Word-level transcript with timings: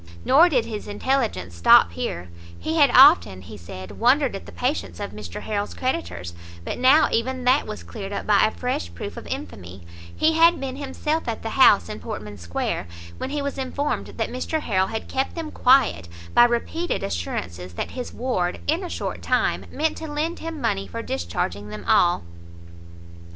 Nor 0.25 0.49
did 0.49 0.65
his 0.65 0.87
intelligence 0.87 1.53
stop 1.55 1.91
here; 1.91 2.31
he 2.57 2.77
had 2.77 2.89
often, 2.89 3.43
he 3.43 3.55
said, 3.55 3.91
wondered 3.99 4.35
at 4.35 4.47
the 4.47 4.51
patience 4.51 4.99
of 4.99 5.11
Mr 5.11 5.41
Harrel's 5.41 5.75
creditors, 5.75 6.33
but 6.65 6.79
now 6.79 7.07
even 7.11 7.43
that 7.43 7.67
was 7.67 7.83
cleared 7.83 8.11
up 8.11 8.25
by 8.25 8.43
a 8.43 8.49
fresh 8.49 8.91
proof 8.95 9.15
of 9.15 9.27
infamy; 9.27 9.83
he 10.15 10.33
had 10.33 10.59
been 10.59 10.77
himself 10.77 11.27
at 11.27 11.43
the 11.43 11.51
house 11.51 11.87
in 11.87 11.99
Portmansquare, 11.99 12.87
where 13.19 13.29
he 13.29 13.43
was 13.43 13.59
informed 13.59 14.07
that 14.17 14.31
Mr 14.31 14.61
Harrel 14.61 14.87
had 14.87 15.07
kept 15.07 15.35
them 15.35 15.51
quiet, 15.51 16.07
by 16.33 16.45
repeated 16.45 17.03
assurances 17.03 17.73
that 17.73 17.91
his 17.91 18.11
ward, 18.11 18.59
in 18.65 18.83
a 18.83 18.89
short 18.89 19.21
time, 19.21 19.67
meant 19.69 19.95
to 19.97 20.11
lend 20.11 20.39
him 20.39 20.59
money 20.59 20.87
for 20.87 21.03
discharging 21.03 21.69
them 21.69 21.85
all. 21.87 22.23